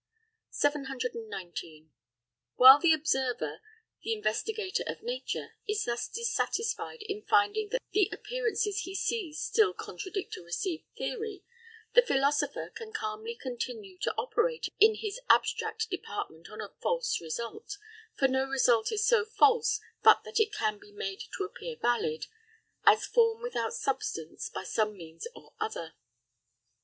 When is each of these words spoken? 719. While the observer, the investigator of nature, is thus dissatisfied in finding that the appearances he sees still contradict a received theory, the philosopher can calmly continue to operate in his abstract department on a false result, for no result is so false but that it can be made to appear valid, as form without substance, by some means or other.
719. 0.49 1.91
While 2.55 2.79
the 2.79 2.91
observer, 2.91 3.61
the 4.01 4.13
investigator 4.13 4.83
of 4.87 5.03
nature, 5.03 5.53
is 5.67 5.85
thus 5.85 6.07
dissatisfied 6.07 7.03
in 7.03 7.21
finding 7.21 7.69
that 7.69 7.83
the 7.91 8.09
appearances 8.11 8.79
he 8.79 8.95
sees 8.95 9.39
still 9.39 9.75
contradict 9.75 10.35
a 10.37 10.41
received 10.41 10.85
theory, 10.97 11.43
the 11.93 12.01
philosopher 12.01 12.71
can 12.73 12.91
calmly 12.91 13.35
continue 13.35 13.99
to 13.99 14.11
operate 14.15 14.69
in 14.79 14.95
his 14.95 15.19
abstract 15.29 15.87
department 15.91 16.49
on 16.49 16.61
a 16.61 16.73
false 16.81 17.21
result, 17.21 17.77
for 18.15 18.27
no 18.27 18.45
result 18.45 18.91
is 18.91 19.05
so 19.05 19.23
false 19.23 19.79
but 20.01 20.23
that 20.23 20.39
it 20.39 20.51
can 20.51 20.79
be 20.79 20.91
made 20.91 21.21
to 21.37 21.43
appear 21.43 21.75
valid, 21.79 22.25
as 22.87 23.05
form 23.05 23.39
without 23.43 23.71
substance, 23.75 24.49
by 24.49 24.63
some 24.63 24.97
means 24.97 25.27
or 25.35 25.53
other. 25.59 25.93